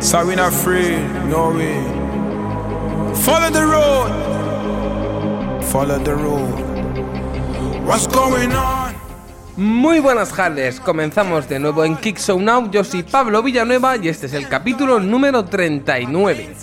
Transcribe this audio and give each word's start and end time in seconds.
So 0.00 0.22
not. 0.22 0.52
Follow 3.16 3.50
the 3.50 3.66
road. 3.66 4.10
Follow 5.64 5.98
the 5.98 6.14
road. 6.14 7.84
What's 7.84 8.06
going 8.06 8.52
on? 8.52 8.94
Muy 9.56 10.00
buenas 10.00 10.30
tardes, 10.30 10.80
comenzamos 10.80 11.48
de 11.48 11.60
nuevo 11.60 11.84
en 11.84 11.96
Kick 11.96 12.18
Show 12.18 12.40
Now, 12.40 12.68
yo 12.70 12.82
soy 12.82 13.04
Pablo 13.04 13.40
Villanueva 13.40 13.96
y 13.96 14.08
este 14.08 14.26
es 14.26 14.32
el 14.32 14.48
capítulo 14.48 14.98
número 14.98 15.44
39. 15.44 16.56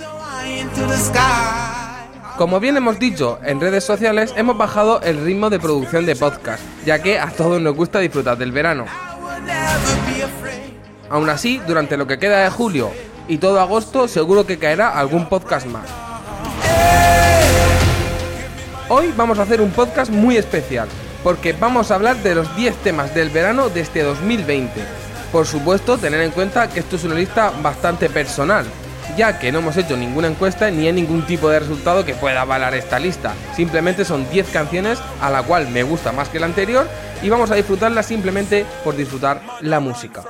Como 2.37 2.59
bien 2.59 2.75
hemos 2.75 2.99
dicho 2.99 3.39
en 3.43 3.61
redes 3.61 3.85
sociales, 3.85 4.33
hemos 4.35 4.57
bajado 4.57 4.99
el 5.01 5.23
ritmo 5.23 5.49
de 5.49 5.59
producción 5.59 6.05
de 6.05 6.17
podcast, 6.17 6.63
ya 6.85 7.01
que 7.01 7.17
a 7.17 7.29
todos 7.29 7.61
nos 7.61 7.75
gusta 7.75 7.99
disfrutar 7.99 8.37
del 8.37 8.51
verano. 8.51 8.85
Aún 11.11 11.29
así, 11.29 11.61
durante 11.67 11.97
lo 11.97 12.07
que 12.07 12.17
queda 12.17 12.45
de 12.45 12.49
julio 12.49 12.89
y 13.27 13.37
todo 13.37 13.59
agosto, 13.59 14.07
seguro 14.07 14.45
que 14.47 14.57
caerá 14.57 14.97
algún 14.97 15.27
podcast 15.27 15.67
más. 15.67 15.83
Hoy 18.87 19.13
vamos 19.17 19.37
a 19.37 19.41
hacer 19.41 19.59
un 19.59 19.71
podcast 19.71 20.09
muy 20.09 20.37
especial, 20.37 20.87
porque 21.21 21.51
vamos 21.51 21.91
a 21.91 21.95
hablar 21.95 22.15
de 22.23 22.35
los 22.35 22.55
10 22.55 22.77
temas 22.77 23.13
del 23.13 23.29
verano 23.29 23.67
de 23.67 23.81
este 23.81 24.03
2020. 24.03 24.71
Por 25.33 25.45
supuesto, 25.45 25.97
tener 25.97 26.21
en 26.21 26.31
cuenta 26.31 26.69
que 26.69 26.79
esto 26.79 26.95
es 26.95 27.03
una 27.03 27.15
lista 27.15 27.51
bastante 27.61 28.09
personal, 28.09 28.65
ya 29.17 29.39
que 29.39 29.51
no 29.51 29.59
hemos 29.59 29.77
hecho 29.77 29.97
ninguna 29.97 30.27
encuesta 30.27 30.71
ni 30.71 30.87
hay 30.87 30.93
ningún 30.93 31.25
tipo 31.25 31.49
de 31.49 31.59
resultado 31.59 32.05
que 32.05 32.13
pueda 32.13 32.41
avalar 32.41 32.73
esta 32.73 32.99
lista. 32.99 33.33
Simplemente 33.55 34.05
son 34.05 34.29
10 34.29 34.49
canciones 34.49 34.99
a 35.21 35.29
la 35.29 35.43
cual 35.43 35.67
me 35.69 35.83
gusta 35.83 36.11
más 36.11 36.29
que 36.29 36.39
la 36.39 36.45
anterior 36.45 36.87
y 37.21 37.29
vamos 37.29 37.51
a 37.51 37.55
disfrutarla 37.55 38.03
simplemente 38.03 38.65
por 38.83 38.95
disfrutar 38.95 39.41
la 39.61 39.79
música. 39.79 40.23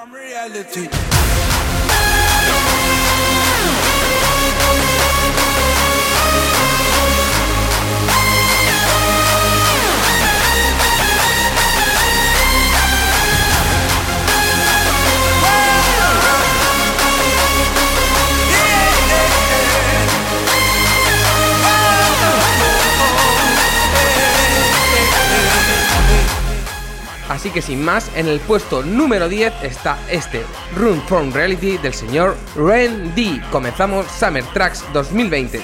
Así 27.42 27.50
que 27.50 27.64
sin 27.64 27.84
más, 27.84 28.12
en 28.16 28.28
el 28.28 28.40
puesto 28.40 28.84
número 28.84 29.28
10 29.28 29.64
está 29.64 29.98
este 30.12 30.46
Run 30.76 31.02
from 31.08 31.34
Reality 31.34 31.80
del 31.80 31.92
señor 31.92 32.38
Ren 32.56 33.16
D. 33.16 33.42
Comenzamos 33.52 34.06
Summer 34.12 34.44
Tracks 34.54 34.86
2020. 34.94 35.58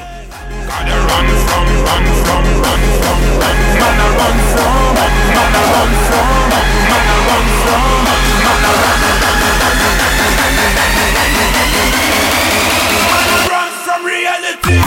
Run 13.54 13.70
from 13.86 14.04
reality. 14.04 14.82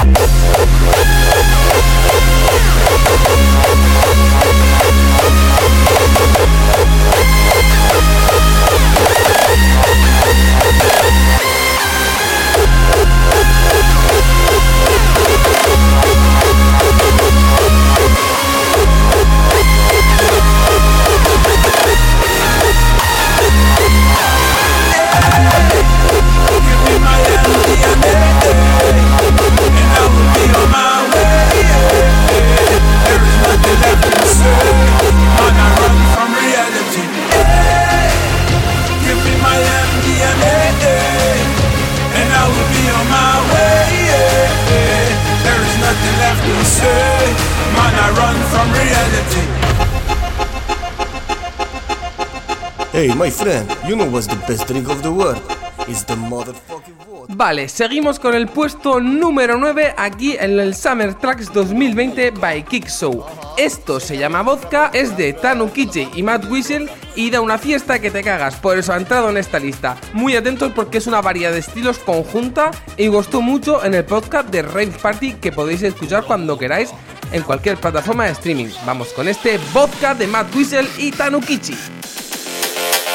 Vale, 57.29 57.69
seguimos 57.69 58.21
con 58.21 58.35
el 58.35 58.47
puesto 58.47 59.01
número 59.01 59.59
9 59.59 59.95
aquí 59.97 60.37
en 60.39 60.61
el 60.61 60.75
Summer 60.75 61.15
Tracks 61.15 61.53
2020 61.53 62.31
by 62.33 62.65
Kick 62.65 62.89
Show. 62.89 63.25
Esto 63.57 63.99
se 63.99 64.17
llama 64.17 64.43
Vodka, 64.43 64.91
es 64.93 65.17
de 65.17 65.33
Tanu 65.33 65.73
Kichi 65.73 66.09
y 66.15 66.23
Matt 66.23 66.45
Whistle 66.51 66.89
y 67.17 67.31
da 67.31 67.41
una 67.41 67.59
fiesta 67.59 67.99
que 67.99 68.11
te 68.11 68.23
cagas, 68.23 68.57
por 68.57 68.79
eso 68.79 68.93
ha 68.93 68.97
entrado 68.97 69.29
en 69.31 69.37
esta 69.37 69.59
lista. 69.59 69.97
Muy 70.13 70.37
atentos 70.37 70.73
porque 70.73 70.99
es 70.99 71.07
una 71.07 71.21
variedad 71.21 71.53
de 71.53 71.59
estilos 71.59 71.99
conjunta 71.99 72.71
y 72.97 73.09
gustó 73.09 73.41
mucho 73.41 73.85
en 73.85 73.95
el 73.95 74.05
podcast 74.05 74.51
de 74.51 74.63
Rave 74.63 74.93
Party 75.03 75.33
que 75.35 75.51
podéis 75.51 75.83
escuchar 75.83 76.25
cuando 76.25 76.59
queráis 76.59 76.91
en 77.33 77.43
cualquier 77.43 77.77
plataforma 77.77 78.27
de 78.27 78.33
streaming. 78.33 78.69
Vamos 78.87 79.09
con 79.09 79.29
este 79.29 79.59
Vodka 79.73 80.15
de 80.15 80.27
Matt 80.27 80.55
Whistle 80.55 80.89
y 80.99 81.11
Tanu 81.11 81.41
Kichi. 81.41 82.00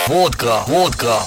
Vodka, 0.07 0.63
vodka. 0.67 1.25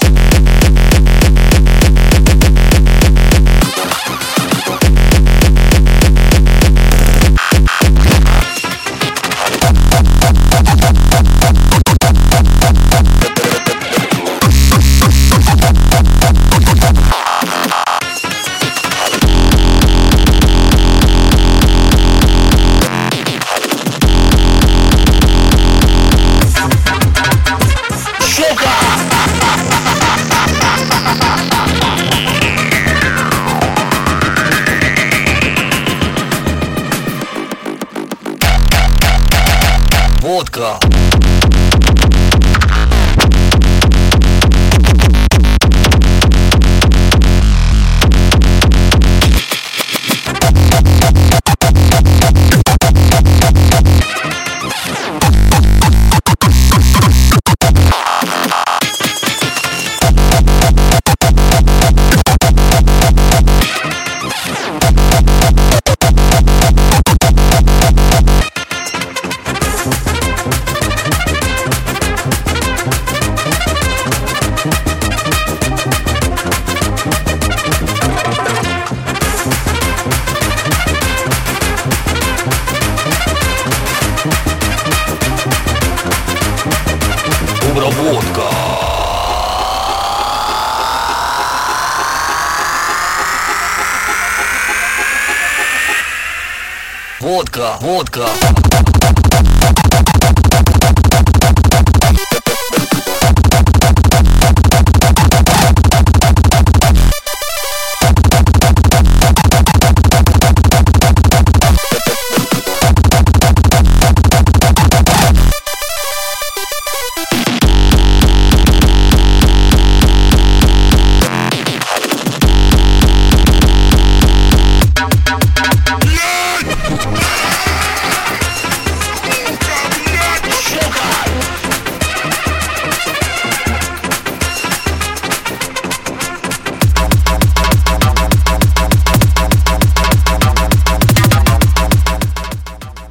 Водка. 97.77 98.25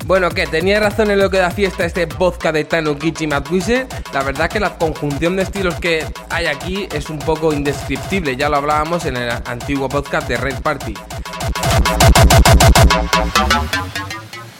Bueno, 0.08 0.30
que 0.30 0.46
tenía 0.46 0.80
razón 0.80 1.10
en 1.10 1.18
lo 1.18 1.28
que 1.28 1.36
da 1.36 1.50
fiesta 1.50 1.84
este 1.84 2.06
vodka 2.06 2.50
de 2.50 2.64
Tanukichi 2.64 3.26
Matwise. 3.26 3.86
La 4.14 4.22
verdad 4.22 4.48
que 4.48 4.58
la 4.58 4.78
conjunción 4.78 5.36
de 5.36 5.42
estilos 5.42 5.74
que 5.74 6.06
hay 6.30 6.46
aquí 6.46 6.88
es 6.94 7.10
un 7.10 7.18
poco 7.18 7.52
indescriptible. 7.52 8.34
Ya 8.34 8.48
lo 8.48 8.56
hablábamos 8.56 9.04
en 9.04 9.18
el 9.18 9.30
antiguo 9.44 9.86
podcast 9.86 10.26
de 10.26 10.38
Red 10.38 10.62
Party. 10.62 10.94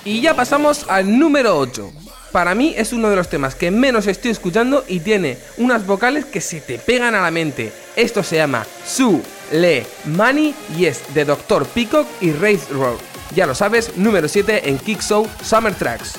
Y 0.05 0.21
ya 0.21 0.37
pasamos 0.37 0.85
al 0.87 1.19
número 1.19 1.59
8. 1.59 1.93
Para 2.31 2.55
mí 2.55 2.75
es 2.77 2.93
uno 2.93 3.09
de 3.09 3.17
los 3.17 3.31
temas 3.31 3.55
que 3.55 3.71
menos 3.71 4.07
estoy 4.07 4.33
escuchando 4.33 4.85
y 4.87 5.01
tiene 5.01 5.39
unas 5.57 5.87
vocales 5.87 6.27
que 6.27 6.43
se 6.43 6.61
te 6.61 6.79
pegan 6.79 7.15
a 7.15 7.23
la 7.23 7.31
mente. 7.31 7.73
Esto 7.97 8.23
se 8.23 8.37
llama 8.37 8.67
Su, 8.87 9.23
Le, 9.51 9.87
Money 10.05 10.55
y 10.77 10.85
es 10.85 11.15
de 11.15 11.25
Dr. 11.25 11.65
Peacock 11.65 12.07
y 12.21 12.33
Race 12.33 12.67
Road. 12.71 12.99
Ya 13.35 13.47
lo 13.47 13.55
sabes, 13.55 13.97
número 13.97 14.29
7 14.29 14.69
en 14.69 14.79
Kick 14.79 15.01
Show 15.01 15.29
Summer 15.43 15.75
Tracks. 15.75 16.15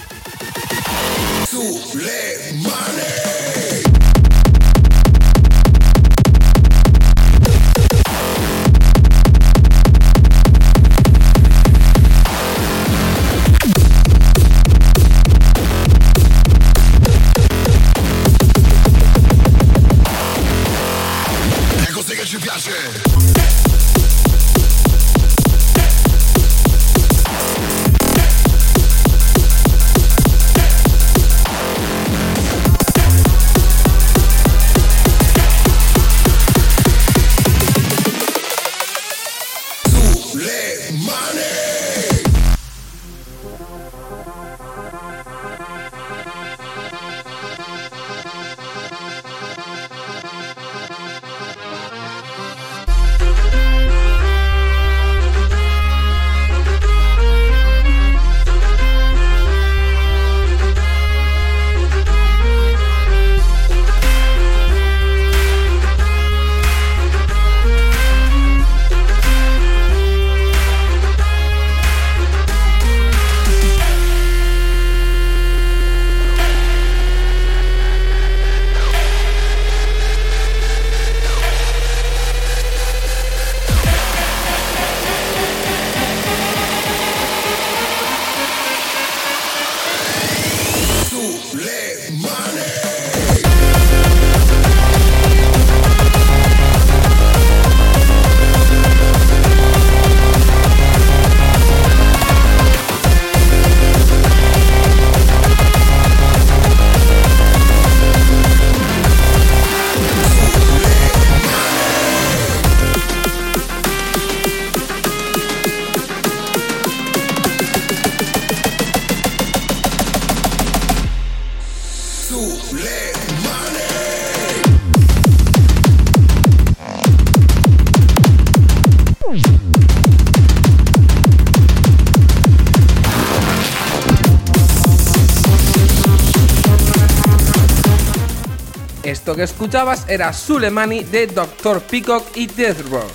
Que 139.39 139.43
escuchabas 139.45 140.05
era 140.09 140.33
Sulemani 140.33 141.05
de 141.05 141.25
Dr. 141.27 141.79
Peacock 141.83 142.35
y 142.35 142.45
Death 142.47 142.81
Row. 142.89 143.07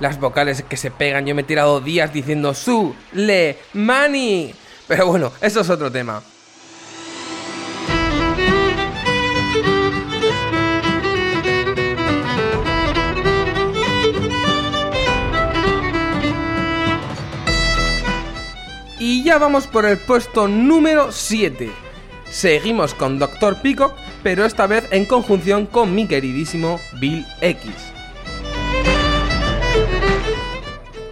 Las 0.00 0.20
vocales 0.20 0.62
que 0.68 0.76
se 0.76 0.90
pegan, 0.90 1.24
yo 1.24 1.34
me 1.34 1.40
he 1.40 1.44
tirado 1.44 1.80
días 1.80 2.12
diciendo 2.12 2.52
Su. 2.52 2.94
Pero 3.14 5.06
bueno, 5.06 5.32
eso 5.40 5.60
es 5.62 5.70
otro 5.70 5.90
tema. 5.90 6.22
Y 18.98 19.24
ya 19.24 19.38
vamos 19.38 19.66
por 19.66 19.86
el 19.86 19.96
puesto 19.96 20.48
número 20.48 21.12
7. 21.12 21.89
Seguimos 22.30 22.94
con 22.94 23.18
Dr. 23.18 23.60
Peacock, 23.60 23.94
pero 24.22 24.44
esta 24.44 24.66
vez 24.68 24.86
en 24.92 25.04
conjunción 25.04 25.66
con 25.66 25.94
mi 25.94 26.06
queridísimo 26.06 26.80
Bill 27.00 27.26
X. 27.40 27.70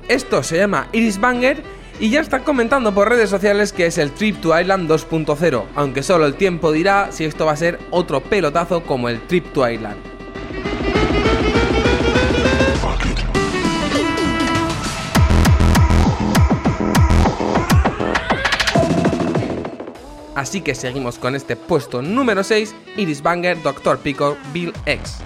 Esto 0.09 0.43
se 0.43 0.59
llama 0.59 0.89
Iris 0.93 1.21
Banger 1.21 1.63
y 2.01 2.11
ya 2.11 2.21
están 2.21 2.45
comentando 2.45 2.95
por 2.95 3.09
redes 3.09 3.29
sociales 3.29 3.73
que 3.73 3.87
es 3.87 3.99
el 3.99 4.13
Trip 4.13 4.41
to 4.41 4.59
Island 4.59 4.89
2.0, 4.89 5.65
aunque 5.75 6.03
solo 6.05 6.25
el 6.25 6.35
tiempo 6.35 6.71
dirá 6.71 7.09
si 7.11 7.25
esto 7.25 7.47
va 7.47 7.53
a 7.53 7.57
ser 7.57 7.79
otro 7.91 8.21
pelotazo 8.21 8.85
como 8.85 9.09
el 9.09 9.21
Trip 9.27 9.53
to 9.53 9.69
Island. 9.69 10.18
Así 20.39 20.61
que 20.61 20.77
seguimos 20.77 21.19
con 21.19 21.35
este 21.35 21.57
puesto 21.57 22.01
número 22.01 22.45
6, 22.45 22.73
Iris 22.97 23.23
Banger, 23.23 23.61
Dr. 23.61 23.99
Pico, 23.99 24.37
Bill 24.53 24.73
X. 24.87 25.19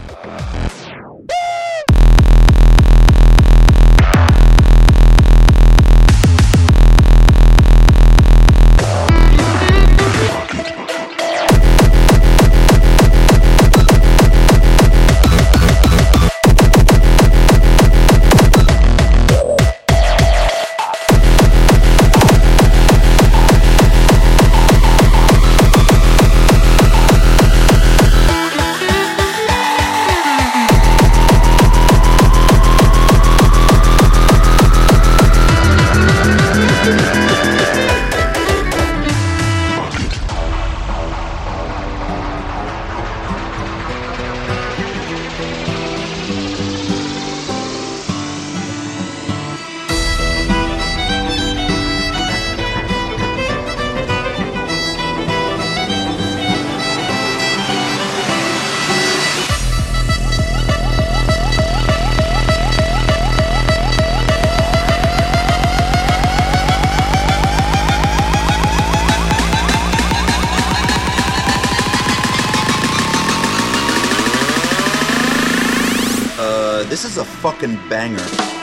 this 77.03 77.17
is 77.17 77.19
a 77.19 77.25
fucking 77.25 77.75
banger. 77.89 78.62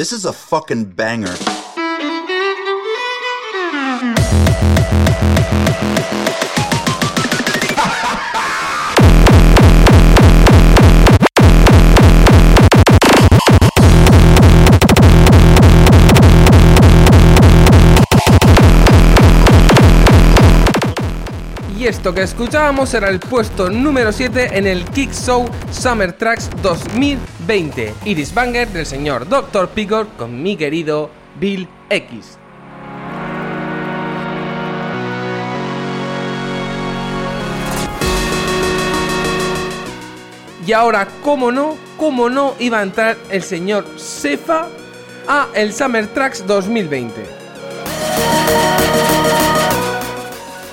This 0.00 0.14
is 0.14 0.24
a 0.24 0.32
fucking 0.32 0.86
banger. 0.86 1.36
Esto 22.00 22.14
que 22.14 22.22
escuchábamos 22.22 22.94
era 22.94 23.10
el 23.10 23.20
puesto 23.20 23.68
número 23.68 24.10
7 24.10 24.56
en 24.56 24.66
el 24.66 24.86
Kick 24.86 25.12
Show 25.12 25.44
Summer 25.70 26.14
Tracks 26.14 26.48
2020. 26.62 27.92
Iris 28.06 28.32
Banger 28.32 28.66
del 28.68 28.86
señor 28.86 29.28
Dr. 29.28 29.68
Pigor 29.68 30.08
con 30.16 30.42
mi 30.42 30.56
querido 30.56 31.10
Bill 31.38 31.68
X. 31.90 32.38
Y 40.66 40.72
ahora, 40.72 41.06
cómo 41.22 41.52
no, 41.52 41.76
cómo 41.98 42.30
no 42.30 42.54
iba 42.60 42.78
a 42.78 42.82
entrar 42.82 43.18
el 43.28 43.42
señor 43.42 43.84
Sefa 43.96 44.68
a 45.28 45.48
el 45.52 45.74
Summer 45.74 46.06
Tracks 46.06 46.46
2020. 46.46 48.79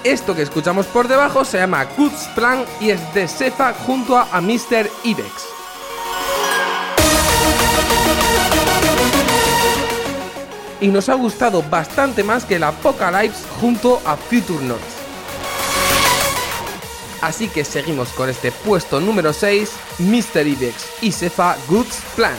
Esto 0.08 0.34
que 0.34 0.42
escuchamos 0.42 0.86
por 0.86 1.10
debajo 1.10 1.44
se 1.44 1.58
llama 1.58 1.84
Goods 1.98 2.30
Plan 2.34 2.64
y 2.80 2.92
es 2.92 3.14
de 3.14 3.28
Sefa 3.28 3.74
junto 3.74 4.16
a, 4.16 4.40
Mr. 4.40 4.90
Ibex. 5.04 5.30
Y 10.80 10.88
nos 10.88 11.10
ha 11.10 11.14
gustado 11.16 11.62
bastante 11.62 12.24
más 12.24 12.46
que 12.46 12.56
el 12.56 12.64
Apocalypse 12.64 13.44
junto 13.60 14.02
a 14.06 14.16
Future 14.16 14.64
Notes. 14.64 14.86
Así 17.20 17.50
que 17.50 17.66
seguimos 17.66 18.08
con 18.12 18.30
este 18.30 18.54
puesto 18.54 19.02
número 19.02 19.34
6, 19.34 19.70
Mr. 20.00 20.48
Ibex 20.48 20.86
y 21.02 21.12
Sefa 21.12 21.58
Goods 21.68 22.02
Plan. 22.16 22.38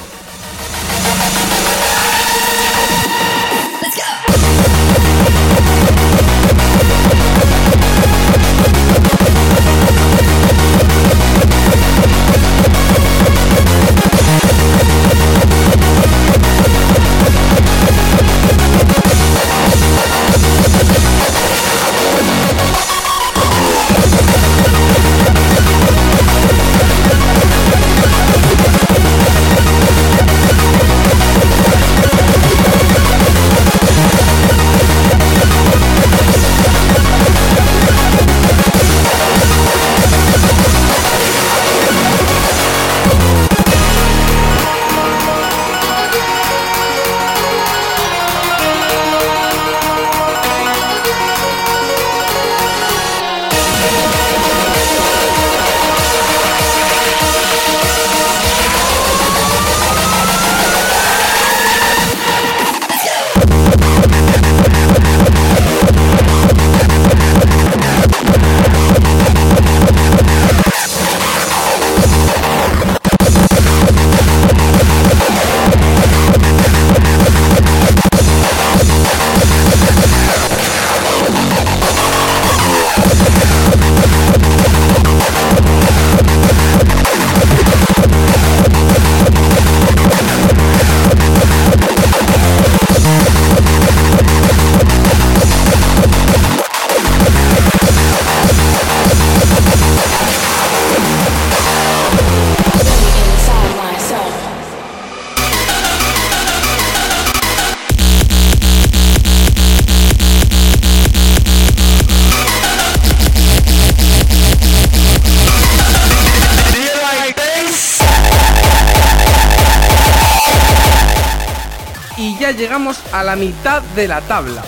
Llegamos 122.58 123.00
a 123.12 123.22
la 123.22 123.36
mitad 123.36 123.82
de 123.94 124.08
la 124.08 124.20
tabla. 124.20 124.64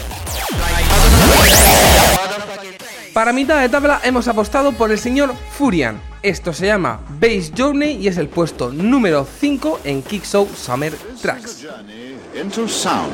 Para 3.12 3.32
mitad 3.32 3.60
de 3.60 3.68
tabla 3.68 4.00
hemos 4.04 4.28
apostado 4.28 4.72
por 4.72 4.92
el 4.92 4.98
señor 4.98 5.34
Furian. 5.58 6.00
Esto 6.22 6.52
se 6.52 6.66
llama 6.66 7.00
Base 7.20 7.50
Journey 7.56 7.96
y 7.96 8.06
es 8.06 8.16
el 8.16 8.28
puesto 8.28 8.70
número 8.70 9.26
5 9.40 9.80
en 9.84 10.02
Kick 10.02 10.24
Show 10.24 10.48
Summer 10.54 10.94
Tracks. 11.20 11.66
Into 12.34 12.68
sound. 12.68 13.12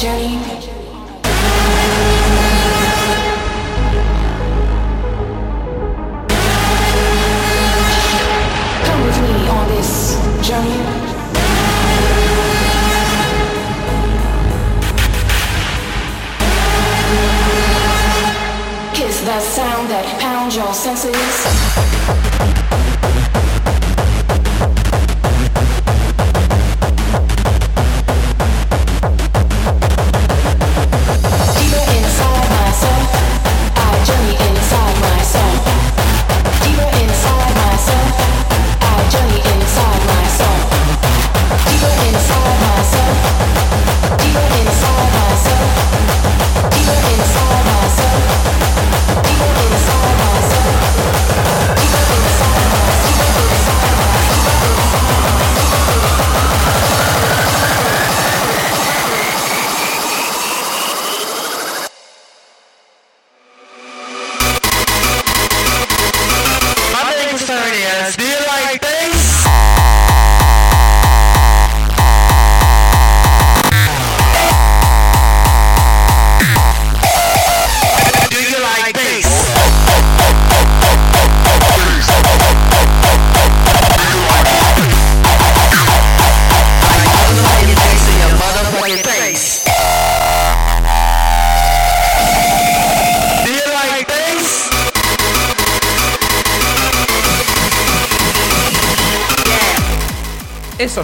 Journey. 0.00 0.79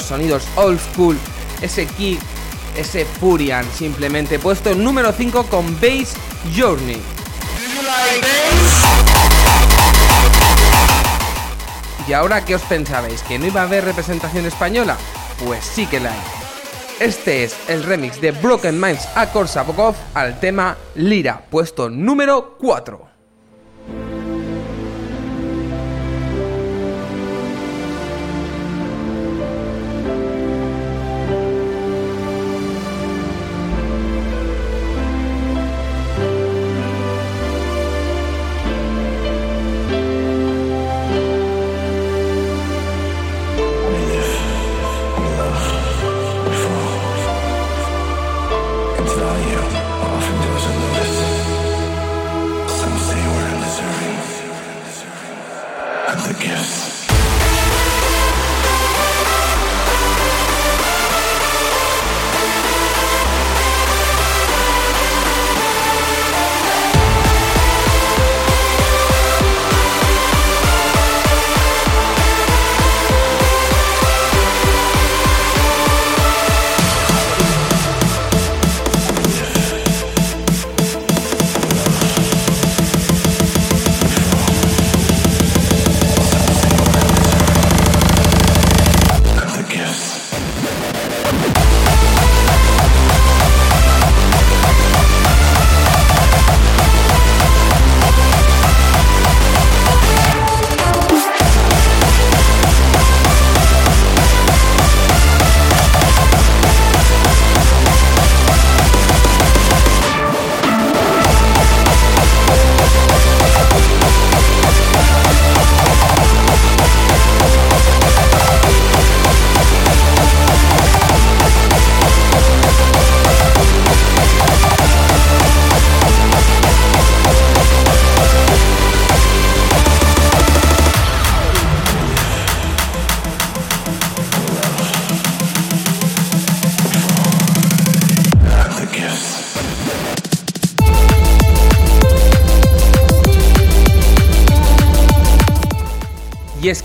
Sonidos 0.02 0.46
old 0.56 0.78
school, 0.78 1.16
ese 1.60 1.86
kick, 1.86 2.20
ese 2.76 3.04
Furian, 3.04 3.64
simplemente 3.72 4.38
puesto 4.38 4.74
número 4.74 5.12
5 5.12 5.44
con 5.44 5.74
Bass 5.80 6.14
Journey. 6.56 7.00
¿Y 12.08 12.12
ahora 12.12 12.44
qué 12.44 12.54
os 12.54 12.62
pensabais? 12.62 13.22
¿Que 13.22 13.38
no 13.38 13.46
iba 13.46 13.62
a 13.62 13.64
haber 13.64 13.84
representación 13.84 14.46
española? 14.46 14.96
Pues 15.44 15.64
sí 15.64 15.86
que 15.86 15.98
la 15.98 16.12
hay. 16.12 16.18
Este 17.00 17.44
es 17.44 17.56
el 17.68 17.82
remix 17.82 18.20
de 18.20 18.30
Broken 18.30 18.80
Minds 18.80 19.08
a 19.16 19.30
Korsakov 19.30 19.94
al 20.14 20.40
tema 20.40 20.76
Lira, 20.94 21.44
puesto 21.50 21.90
número 21.90 22.56
4. 22.58 23.15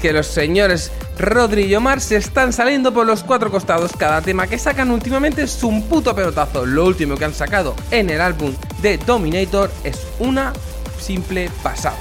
Que 0.02 0.12
los 0.12 0.28
señores 0.28 0.92
Rodri 1.18 1.66
y 1.66 1.76
Omar 1.76 2.02
se 2.02 2.16
están 2.16 2.52
saliendo 2.52 2.94
por 2.94 3.06
los 3.06 3.24
cuatro 3.24 3.52
costados. 3.52 3.92
Cada 3.98 4.22
tema 4.22 4.48
que 4.48 4.58
sacan 4.58 4.90
últimamente 4.92 5.44
es 5.44 5.64
un 5.64 5.84
puto 5.84 6.16
pelotazo. 6.16 6.66
Lo 6.66 6.86
último 6.86 7.16
que 7.16 7.26
han 7.26 7.34
sacado 7.34 7.76
en 7.92 8.10
el 8.10 8.20
álbum 8.20 8.54
de 8.82 8.98
Dominator 8.98 9.72
es 9.84 10.00
una 10.20 10.54
simple 11.00 11.50
pasada. 11.62 11.98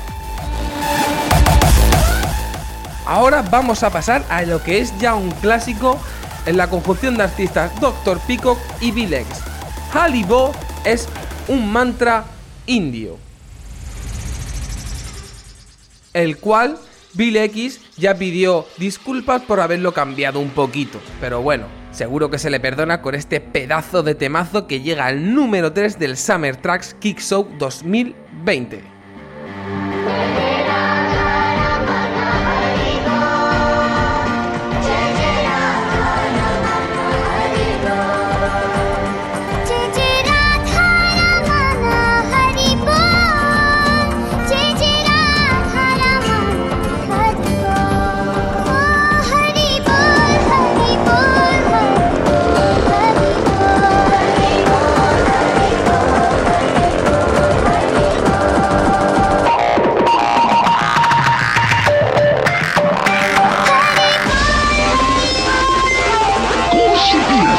Ahora 3.06 3.42
vamos 3.42 3.82
a 3.82 3.90
pasar 3.90 4.24
a 4.30 4.42
lo 4.42 4.62
que 4.62 4.80
es 4.80 4.96
ya 4.98 5.14
un 5.14 5.30
clásico 5.30 5.98
en 6.46 6.56
la 6.56 6.68
conjunción 6.70 7.16
de 7.16 7.24
artistas 7.24 7.78
Dr. 7.80 8.18
Peacock 8.20 8.58
y 8.80 8.92
Bilex. 8.92 9.26
Halibo 9.92 10.52
es 10.84 11.08
un 11.48 11.70
mantra 11.70 12.24
indio. 12.66 13.18
el 16.12 16.38
cual 16.38 16.78
Bill 17.14 17.36
X 17.36 17.80
ya 17.96 18.14
pidió 18.14 18.66
disculpas 18.78 19.42
por 19.42 19.60
haberlo 19.60 19.92
cambiado 19.92 20.38
un 20.38 20.50
poquito, 20.50 21.00
pero 21.20 21.42
bueno, 21.42 21.66
seguro 21.90 22.30
que 22.30 22.38
se 22.38 22.50
le 22.50 22.60
perdona 22.60 23.02
con 23.02 23.14
este 23.14 23.40
pedazo 23.40 24.02
de 24.02 24.14
temazo 24.14 24.66
que 24.66 24.80
llega 24.80 25.06
al 25.06 25.34
número 25.34 25.72
3 25.72 25.98
del 25.98 26.16
Summer 26.16 26.56
Tracks 26.56 26.94
Kick 26.94 27.20
Show 27.20 27.48
2020. 27.58 28.99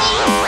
Peace. 0.02 0.41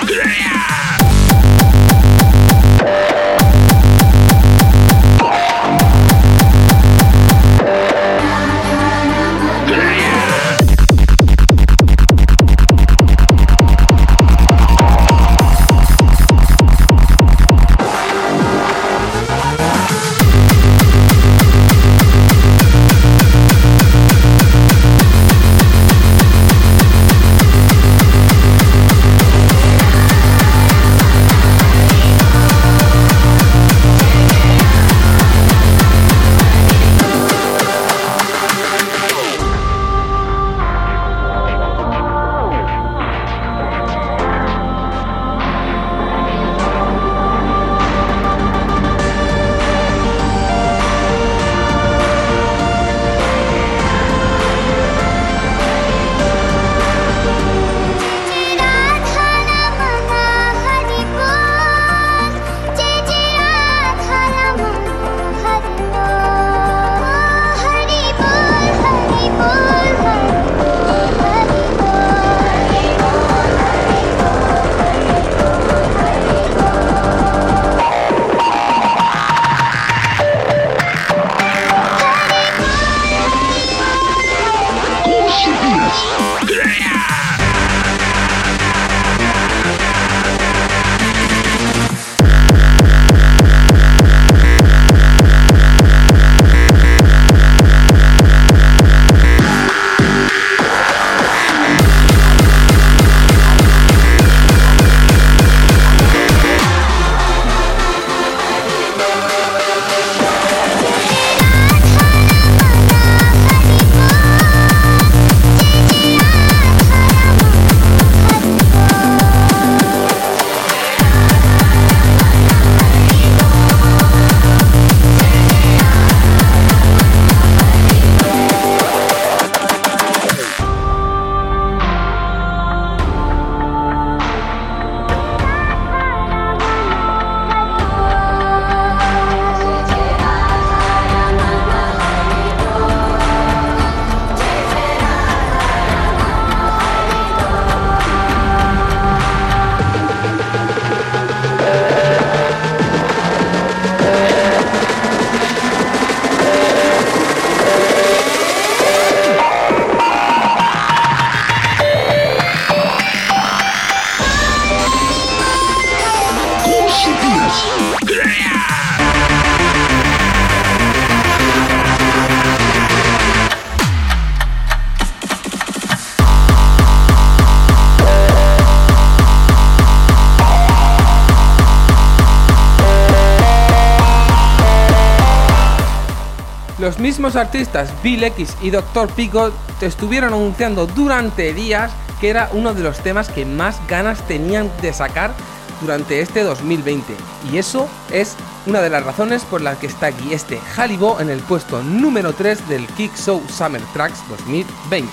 Los 186.84 187.00
mismos 187.00 187.38
artistas 187.38 187.94
Bill 188.04 188.26
X 188.26 188.58
y 188.62 188.70
Dr. 188.70 189.08
Pico 189.08 189.54
estuvieron 189.80 190.34
anunciando 190.34 190.86
durante 190.86 191.54
días 191.54 191.94
que 192.20 192.30
era 192.30 192.50
uno 192.52 192.74
de 192.74 192.84
los 192.84 193.00
temas 193.00 193.30
que 193.30 193.46
más 193.46 193.80
ganas 193.88 194.28
tenían 194.28 194.70
de 194.82 194.92
sacar 194.92 195.34
durante 195.80 196.20
este 196.20 196.44
2020. 196.44 197.16
Y 197.50 197.58
eso 197.58 197.88
es 198.12 198.36
una 198.66 198.82
de 198.82 198.90
las 198.90 199.02
razones 199.02 199.46
por 199.46 199.62
las 199.62 199.78
que 199.78 199.88
está 199.88 200.08
aquí 200.08 200.34
este 200.34 200.60
Halibo 200.76 201.22
en 201.22 201.30
el 201.30 201.40
puesto 201.40 201.82
número 201.82 202.34
3 202.34 202.68
del 202.68 202.86
Kick 202.88 203.16
Show 203.16 203.42
Summer 203.48 203.82
Tracks 203.94 204.20
2020. 204.28 205.10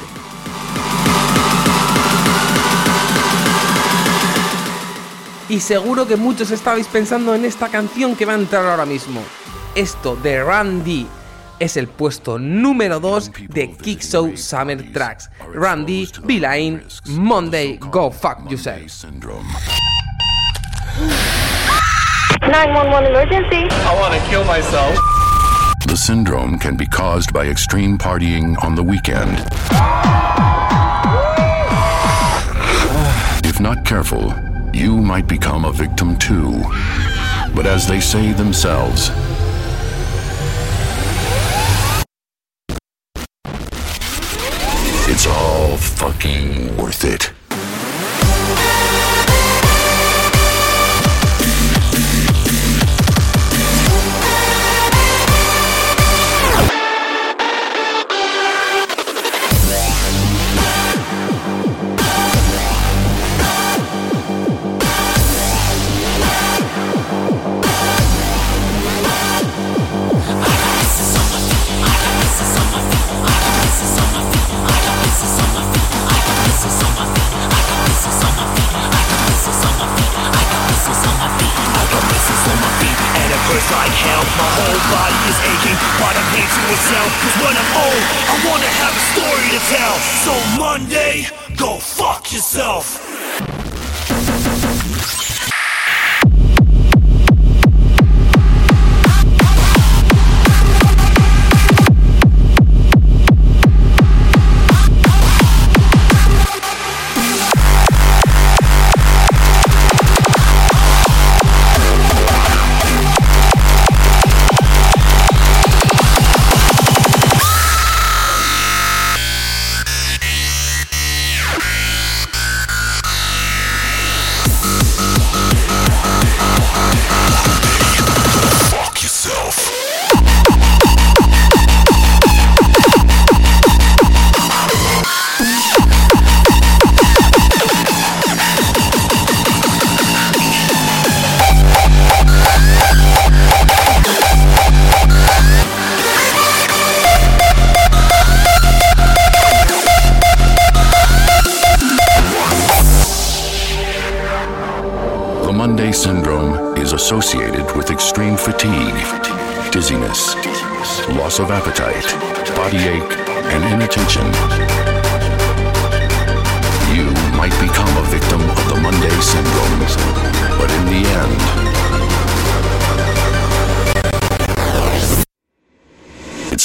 Y 5.49 5.61
seguro 5.61 6.09
que 6.09 6.17
muchos 6.17 6.51
estabais 6.51 6.89
pensando 6.89 7.33
en 7.33 7.45
esta 7.45 7.69
canción 7.69 8.17
que 8.17 8.27
va 8.27 8.33
a 8.33 8.39
entrar 8.39 8.67
ahora 8.67 8.87
mismo. 8.87 9.23
Esto 9.77 10.17
de 10.17 10.43
Randy 10.43 11.07
es 11.61 11.77
el 11.77 11.87
puesto 11.87 12.39
número 12.39 12.99
2 12.99 13.31
de 13.51 13.71
Kick 13.73 14.01
Show 14.03 14.37
Summer 14.37 14.83
Tracks. 14.93 15.31
Randy, 15.55 16.09
Beeline, 16.25 16.83
Monday, 17.07 17.77
Go 17.77 18.11
Fuck 18.11 18.51
Yourself. 18.51 18.91
Syndrome. 18.91 19.47
911 22.41 23.07
emergency. 23.07 23.69
I 23.71 23.95
want 24.01 24.15
to 24.15 24.21
kill 24.29 24.45
myself. 24.45 24.99
The 25.87 25.97
syndrome 25.97 26.59
can 26.59 26.77
be 26.77 26.87
caused 26.87 27.33
by 27.33 27.47
extreme 27.47 27.99
partying 27.99 28.57
on 28.65 28.75
the 28.75 28.83
weekend. 28.83 29.39
If 33.45 33.61
not 33.61 33.85
careful, 33.85 34.35
you 34.73 34.97
might 34.97 35.27
become 35.27 35.65
a 35.65 35.73
victim 35.73 36.17
too. 36.17 36.63
But 37.55 37.67
as 37.67 37.87
they 37.87 38.01
say 38.01 38.33
themselves, 38.33 39.11
fucking 46.13 46.77
worth 46.77 47.05
it. 47.05 47.40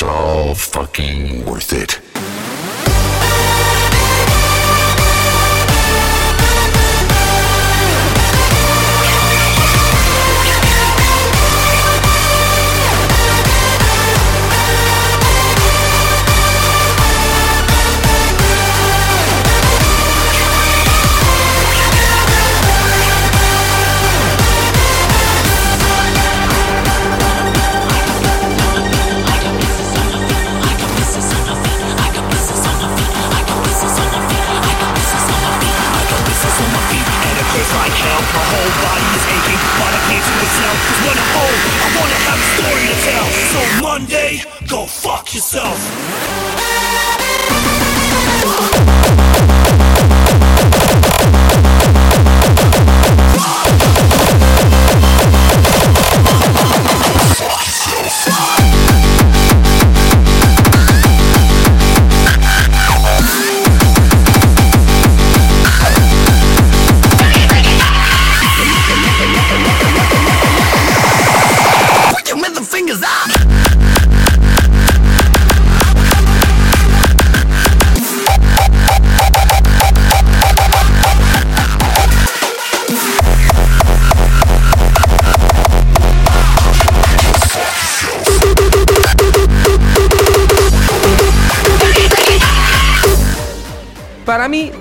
All 0.09 0.55
fucking 0.55 1.45
worth 1.45 1.73
it. 1.73 2.04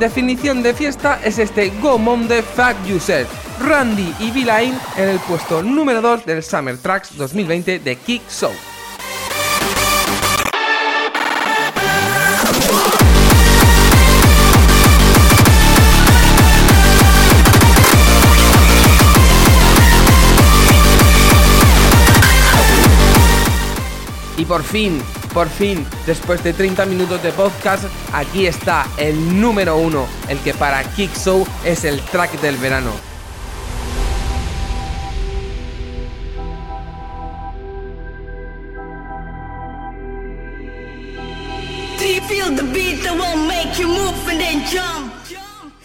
definición 0.05 0.63
de 0.63 0.75
fiesta 0.75 1.19
es 1.25 1.39
este 1.39 1.71
Go 1.81 1.97
Mom 1.97 2.29
de 2.29 2.43
Fuck 2.43 2.77
Yourself, 2.87 3.27
Randy 3.59 4.15
y 4.21 4.31
V-Line 4.33 4.79
en 4.99 5.09
el 5.09 5.19
puesto 5.21 5.63
número 5.63 6.03
2 6.03 6.27
del 6.27 6.43
Summer 6.43 6.77
Tracks 6.77 7.17
2020 7.17 7.79
de 7.79 7.97
Kick 7.97 8.21
Show. 8.29 8.53
Y 24.37 24.45
por 24.45 24.63
fin, 24.63 25.01
por 25.35 25.49
fin, 25.49 25.85
después 26.07 26.45
de 26.45 26.53
30 26.53 26.87
minutos 26.87 27.21
de 27.21 27.33
podcast, 27.33 27.87
aquí 28.13 28.47
está 28.47 28.87
el 28.97 29.41
número 29.41 29.77
uno, 29.77 30.07
el 30.29 30.39
que 30.39 30.55
para 30.55 30.85
Kick 30.85 31.13
Show 31.19 31.45
es 31.65 31.85
el 31.85 32.01
track 32.03 32.41
del 32.41 32.57
verano. 32.57 32.93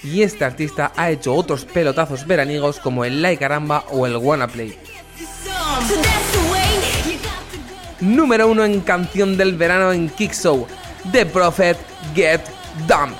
Y 0.03 0.21
este 0.21 0.45
artista 0.45 0.93
ha 0.95 1.09
hecho 1.09 1.33
otros 1.33 1.65
pelotazos 1.65 2.27
veraniegos 2.27 2.79
como 2.79 3.03
el 3.03 3.23
Like 3.23 3.43
Aramba 3.43 3.85
o 3.89 4.05
el 4.05 4.15
Wanna 4.15 4.47
Play 4.47 4.77
número 8.01 8.47
uno 8.47 8.63
en 8.65 8.81
canción 8.81 9.37
del 9.37 9.55
verano 9.55 9.91
en 9.91 10.09
Kickshow, 10.09 10.67
The 11.11 11.25
Prophet 11.25 11.77
Get 12.15 12.41
Dumb. 12.87 13.15